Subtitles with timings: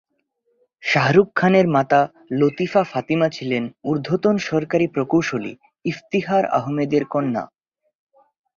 [0.83, 2.01] শাহরুখ খানের মাতা
[2.39, 5.53] লতিফ ফাতিমা ছিলেন ঊর্ধ্বতন সরকারী প্রকৌশলী
[5.85, 7.43] ইফতিখার আহমেদের কন্যা।